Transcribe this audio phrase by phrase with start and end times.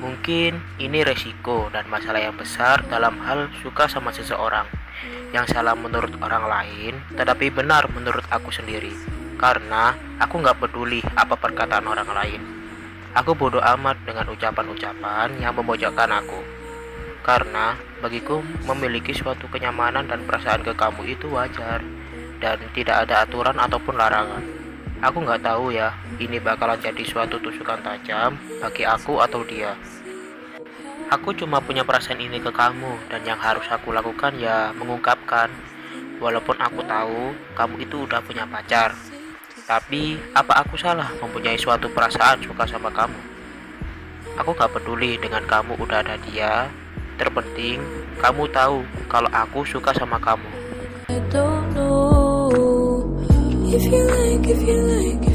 [0.00, 4.64] Mungkin ini resiko dan masalah yang besar dalam hal suka sama seseorang
[5.30, 8.92] yang salah menurut orang lain, tetapi benar menurut aku sendiri.
[9.38, 12.42] Karena aku nggak peduli apa perkataan orang lain.
[13.16, 16.40] Aku bodoh amat dengan ucapan-ucapan yang memojokkan aku.
[17.24, 21.80] Karena bagiku memiliki suatu kenyamanan dan perasaan ke kamu itu wajar
[22.40, 24.59] dan tidak ada aturan ataupun larangan.
[25.00, 29.72] Aku nggak tahu ya, ini bakalan jadi suatu tusukan tajam bagi aku atau dia.
[31.08, 35.48] Aku cuma punya perasaan ini ke kamu dan yang harus aku lakukan ya mengungkapkan.
[36.20, 38.92] Walaupun aku tahu kamu itu udah punya pacar.
[39.64, 43.16] Tapi apa aku salah mempunyai suatu perasaan suka sama kamu?
[44.36, 46.68] Aku gak peduli dengan kamu udah ada dia.
[47.16, 47.80] Terpenting
[48.20, 50.48] kamu tahu kalau aku suka sama kamu.
[53.82, 55.29] If you like, if you like,